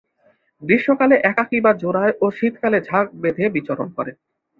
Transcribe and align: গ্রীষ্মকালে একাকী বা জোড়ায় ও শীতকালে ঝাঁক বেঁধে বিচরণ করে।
গ্রীষ্মকালে 0.61 1.15
একাকী 1.23 1.57
বা 1.65 1.71
জোড়ায় 1.73 2.13
ও 2.21 2.35
শীতকালে 2.37 2.79
ঝাঁক 2.87 3.07
বেঁধে 3.21 3.45
বিচরণ 3.55 3.87
করে। 3.97 4.11